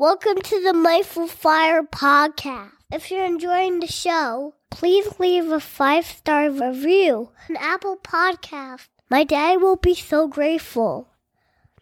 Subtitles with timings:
[0.00, 2.70] Welcome to the Mindful Fire podcast.
[2.90, 8.88] If you're enjoying the show, please leave a five star review on Apple Podcast.
[9.10, 11.08] My dad will be so grateful.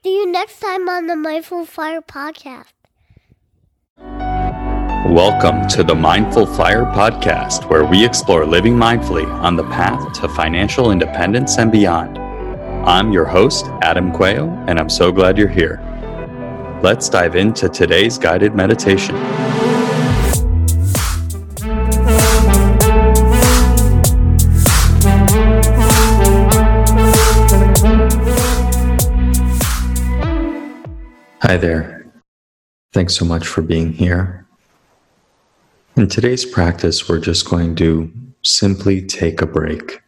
[0.03, 2.73] See you next time on the Mindful Fire podcast.
[5.07, 10.29] Welcome to the Mindful Fire podcast, where we explore living mindfully on the path to
[10.31, 12.19] financial independence and beyond.
[12.85, 15.88] I'm your host, Adam Quaile, and I'm so glad you're here.
[16.81, 19.17] Let's dive into today's guided meditation.
[31.43, 32.13] Hi there.
[32.93, 34.47] Thanks so much for being here.
[35.97, 40.01] In today's practice, we're just going to simply take a break.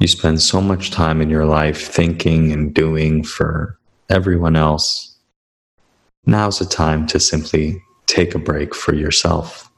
[0.00, 5.16] You spend so much time in your life thinking and doing for everyone else.
[6.26, 9.70] Now's the time to simply take a break for yourself.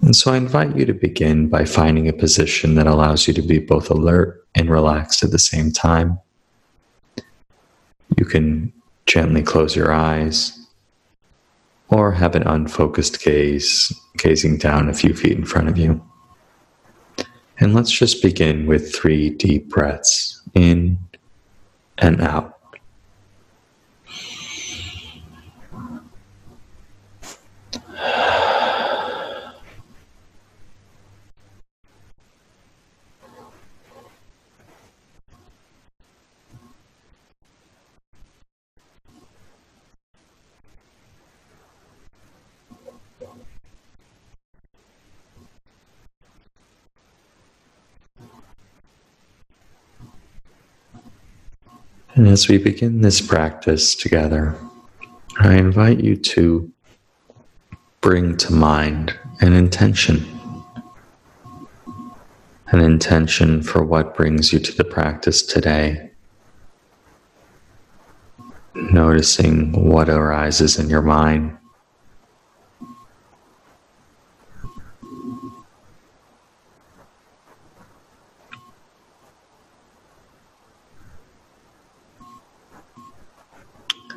[0.00, 3.42] And so I invite you to begin by finding a position that allows you to
[3.42, 6.18] be both alert and relaxed at the same time.
[8.16, 8.72] You can
[9.06, 10.54] gently close your eyes
[11.88, 16.00] or have an unfocused gaze, gazing down a few feet in front of you.
[17.60, 20.98] And let's just begin with three deep breaths in
[21.98, 22.57] and out.
[52.18, 54.56] And as we begin this practice together,
[55.38, 56.68] I invite you to
[58.00, 60.26] bring to mind an intention.
[62.72, 66.10] An intention for what brings you to the practice today.
[68.74, 71.57] Noticing what arises in your mind.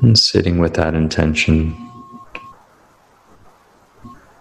[0.02, 1.76] And sitting with that intention,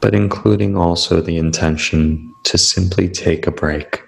[0.01, 4.01] but including also the intention to simply take a break.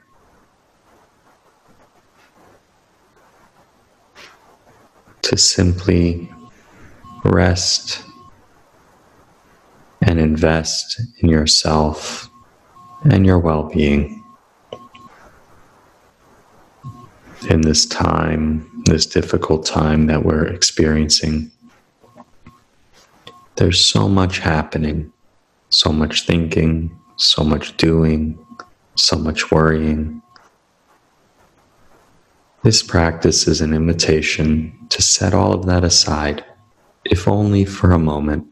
[5.22, 6.30] To simply
[7.24, 8.03] rest
[10.02, 12.30] and invest in yourself
[13.03, 14.20] and your well being.
[17.50, 21.52] In this time this difficult time that we're experiencing.
[23.56, 25.12] There's so much happening,
[25.70, 28.38] so much thinking, so much doing,
[28.96, 30.22] so much worrying.
[32.64, 36.44] This practice is an invitation to set all of that aside,
[37.06, 38.48] if only for a moment,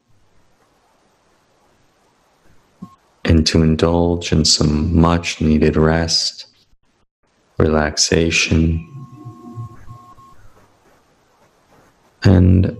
[3.24, 6.48] and to indulge in some much needed rest,
[7.58, 8.88] relaxation,
[12.23, 12.77] and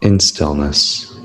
[0.00, 1.16] in stillness.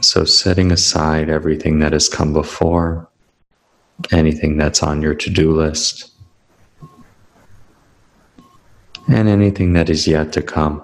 [0.00, 3.08] So, setting aside everything that has come before,
[4.12, 6.10] anything that's on your to do list,
[9.08, 10.82] and anything that is yet to come.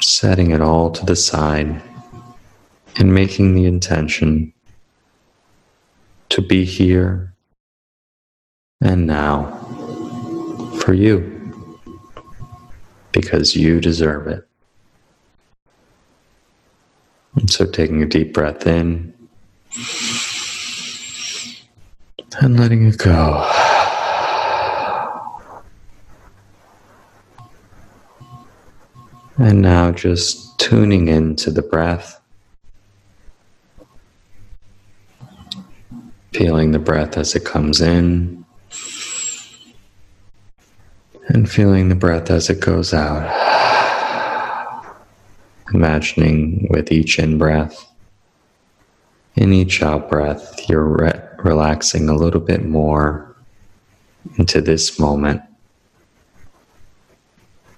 [0.00, 1.82] Setting it all to the side
[2.96, 4.52] and making the intention
[6.30, 7.34] to be here
[8.80, 9.46] and now
[10.80, 11.37] for you
[13.20, 14.46] because you deserve it.
[17.34, 19.12] And so taking a deep breath in
[22.40, 23.44] and letting it go.
[29.36, 32.20] And now just tuning into the breath,
[36.32, 38.37] feeling the breath as it comes in
[41.38, 43.22] and feeling the breath as it goes out.
[45.72, 47.88] Imagining with each in breath,
[49.36, 53.36] in each out breath, you're re- relaxing a little bit more
[54.36, 55.40] into this moment,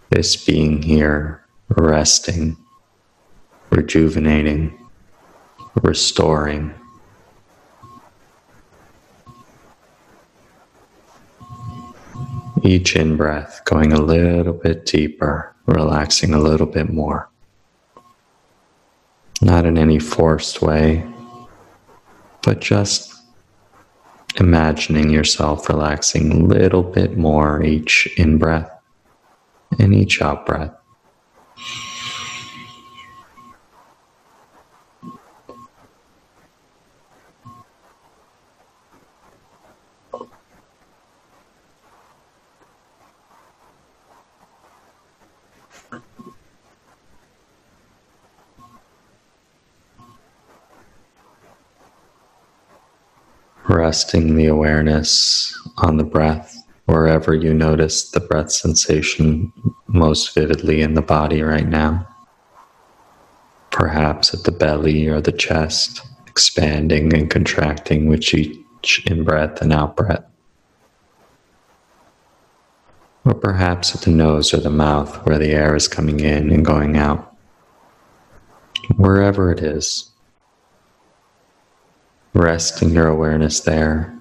[0.08, 2.56] this being here, resting,
[3.68, 4.88] rejuvenating,
[5.74, 6.72] restoring.
[12.62, 17.28] Each in breath going a little bit deeper, relaxing a little bit more.
[19.40, 21.04] Not in any forced way,
[22.42, 23.14] but just
[24.36, 28.70] imagining yourself relaxing a little bit more each in breath
[29.78, 30.74] and each out breath.
[53.70, 56.56] Resting the awareness on the breath
[56.86, 59.52] wherever you notice the breath sensation
[59.86, 62.06] most vividly in the body right now.
[63.70, 69.72] Perhaps at the belly or the chest, expanding and contracting with each in breath and
[69.72, 70.24] out breath.
[73.24, 76.64] Or perhaps at the nose or the mouth where the air is coming in and
[76.64, 77.36] going out.
[78.96, 80.10] Wherever it is,
[82.34, 84.16] resting your awareness there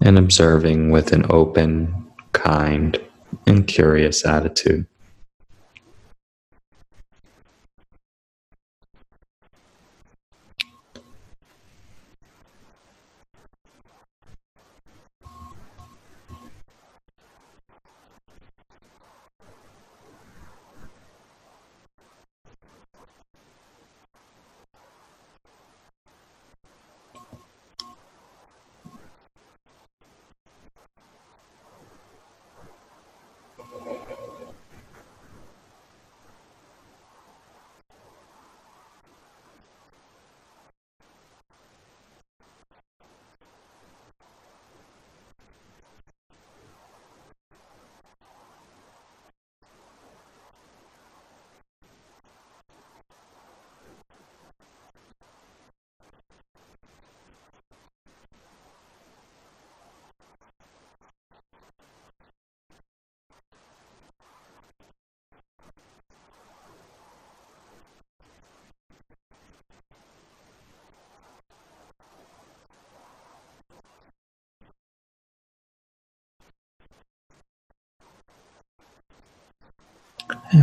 [0.00, 3.00] and observing with an open, kind,
[3.46, 4.86] and curious attitude.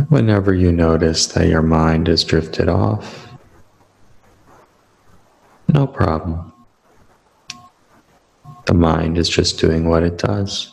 [0.08, 3.28] Whenever you notice that your mind has drifted off,
[5.68, 6.52] no problem.
[8.66, 10.72] The mind is just doing what it does,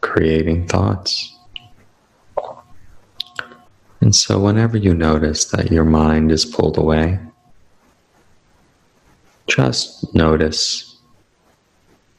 [0.00, 1.36] creating thoughts.
[4.00, 7.18] And so, whenever you notice that your mind is pulled away,
[9.46, 10.96] just notice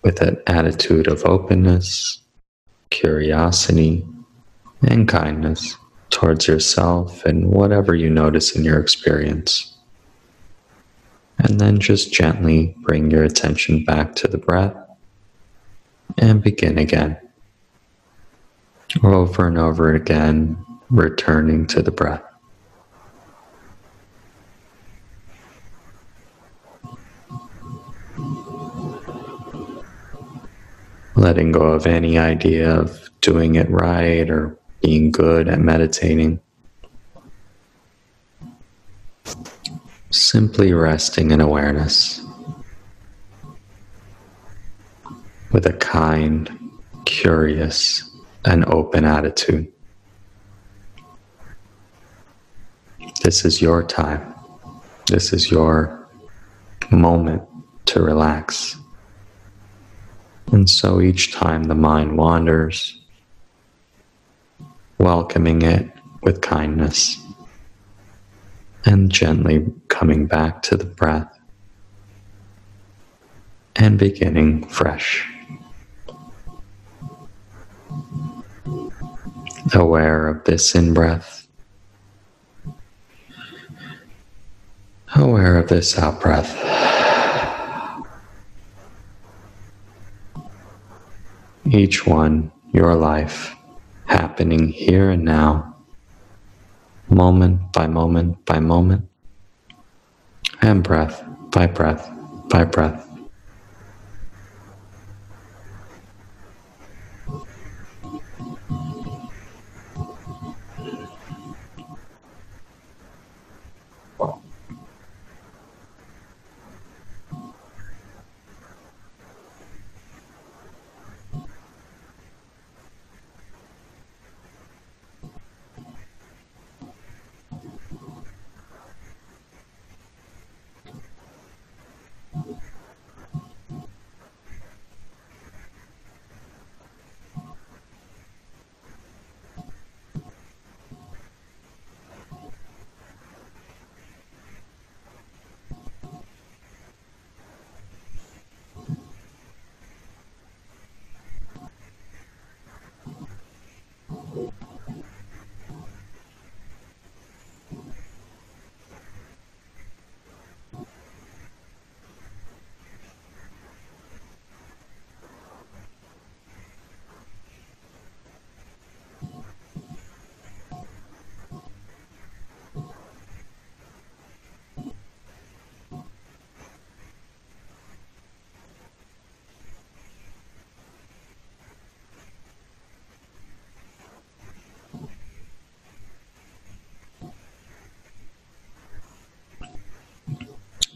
[0.04, 2.22] with an attitude of openness,
[2.92, 4.06] curiosity,
[4.82, 5.78] and kindness
[6.10, 9.76] towards yourself and whatever you notice in your experience.
[11.38, 14.76] And then just gently bring your attention back to the breath
[16.18, 17.18] and begin again.
[19.04, 20.58] Over and over again,
[20.90, 22.24] returning to the breath.
[31.16, 36.40] Letting go of any idea of doing it right or being good at meditating.
[40.12, 42.22] Simply resting in awareness
[45.52, 46.50] with a kind,
[47.06, 48.10] curious,
[48.46, 49.72] and open attitude.
[53.24, 54.34] This is your time.
[55.08, 56.08] This is your
[56.92, 57.44] moment
[57.86, 58.76] to relax.
[60.52, 62.99] And so each time the mind wanders,
[65.00, 65.90] welcoming it
[66.22, 67.26] with kindness,
[68.86, 71.40] and gently coming back to the breath
[73.78, 75.26] and beginning fresh.
[79.74, 81.48] Aware of this in breath,
[85.16, 86.56] aware of this out breath.
[91.66, 93.56] Each one, your life
[94.10, 95.76] happening here and now,
[97.10, 99.08] moment by moment by moment,
[100.62, 102.10] and breath by breath
[102.50, 103.09] by breath.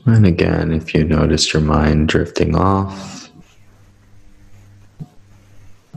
[0.05, 3.31] And again, if you notice your mind drifting off,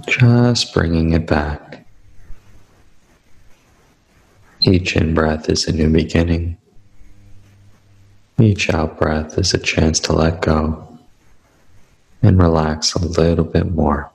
[0.06, 1.86] just bringing it back.
[4.60, 6.56] Each in breath is a new beginning.
[8.38, 10.98] Each out breath is a chance to let go
[12.22, 14.10] and relax a little bit more.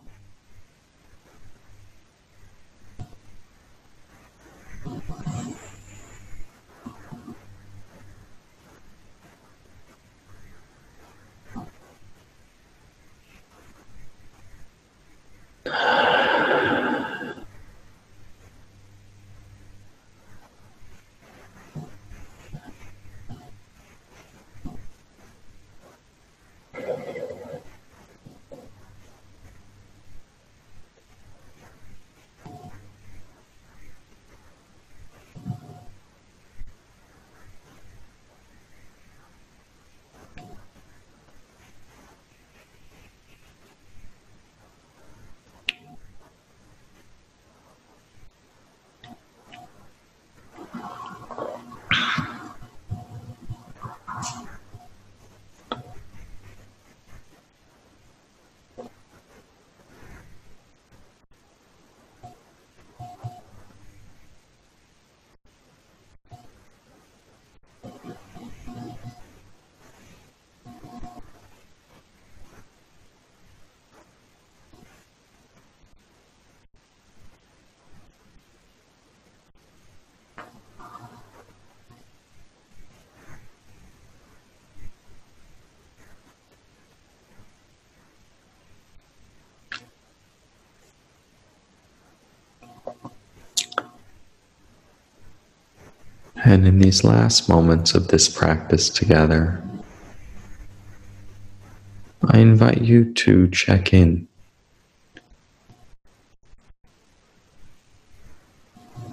[96.51, 99.63] And in these last moments of this practice together,
[102.25, 104.27] I invite you to check in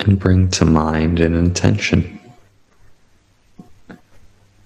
[0.00, 2.18] and bring to mind an intention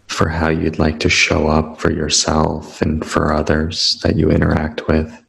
[0.07, 4.89] for how you'd like to show up for yourself and for others that you interact
[4.89, 5.23] with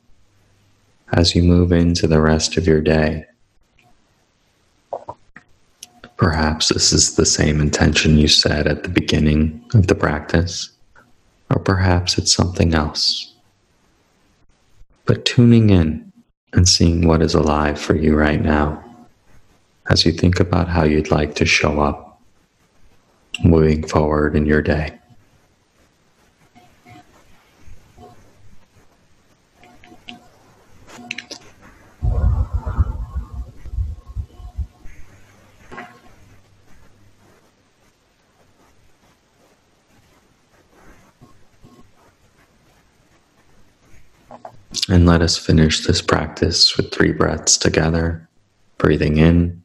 [1.12, 3.25] as you move into the rest of your day.
[6.23, 10.71] Perhaps this is the same intention you said at the beginning of the practice,
[11.49, 13.35] or perhaps it's something else.
[15.03, 16.13] But tuning in
[16.53, 18.81] and seeing what is alive for you right now
[19.89, 22.21] as you think about how you'd like to show up
[23.43, 24.97] moving forward in your day.
[44.93, 48.29] And let us finish this practice with three breaths together.
[48.77, 49.63] Breathing in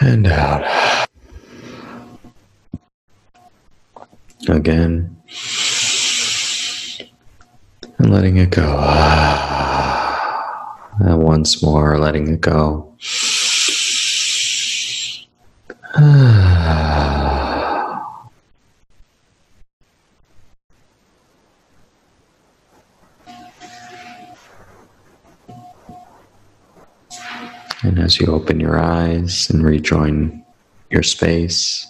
[0.00, 1.08] and out.
[4.48, 5.20] Again.
[7.98, 8.78] And letting it go.
[11.00, 12.94] And once more, letting it go.
[27.86, 30.44] And you open your eyes and rejoin
[30.90, 31.86] your space,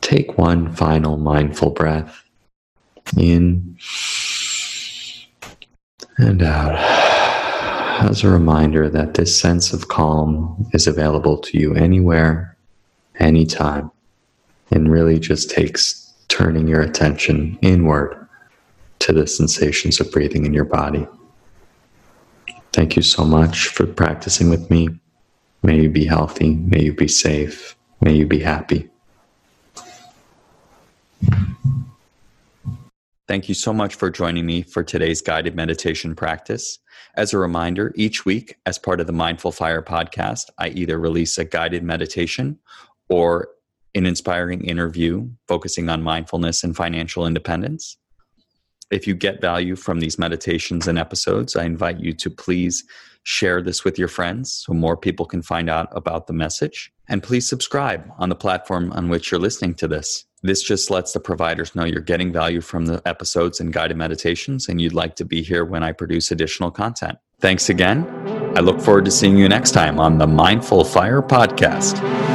[0.00, 2.22] take one final mindful breath
[3.16, 3.76] in
[6.18, 6.76] and out
[8.00, 12.56] as a reminder that this sense of calm is available to you anywhere,
[13.18, 13.90] anytime,
[14.70, 18.14] and really just takes turning your attention inward
[19.00, 21.06] to the sensations of breathing in your body.
[22.78, 24.88] Thank you so much for practicing with me.
[25.64, 26.54] May you be healthy.
[26.54, 27.76] May you be safe.
[28.00, 28.88] May you be happy.
[33.26, 36.78] Thank you so much for joining me for today's guided meditation practice.
[37.16, 41.36] As a reminder, each week, as part of the Mindful Fire podcast, I either release
[41.36, 42.60] a guided meditation
[43.08, 43.48] or
[43.96, 47.96] an inspiring interview focusing on mindfulness and financial independence.
[48.90, 52.84] If you get value from these meditations and episodes, I invite you to please
[53.22, 56.90] share this with your friends so more people can find out about the message.
[57.08, 60.24] And please subscribe on the platform on which you're listening to this.
[60.42, 64.68] This just lets the providers know you're getting value from the episodes and guided meditations,
[64.68, 67.18] and you'd like to be here when I produce additional content.
[67.40, 68.06] Thanks again.
[68.56, 72.27] I look forward to seeing you next time on the Mindful Fire Podcast.